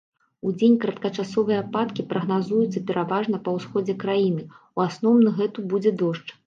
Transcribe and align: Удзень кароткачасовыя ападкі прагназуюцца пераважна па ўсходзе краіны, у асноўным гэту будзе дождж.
Удзень 0.51 0.77
кароткачасовыя 0.85 1.59
ападкі 1.65 2.05
прагназуюцца 2.13 2.85
пераважна 2.91 3.43
па 3.49 3.57
ўсходзе 3.59 3.99
краіны, 4.07 4.51
у 4.79 4.89
асноўным 4.89 5.33
гэту 5.43 5.59
будзе 5.75 5.91
дождж. 6.05 6.27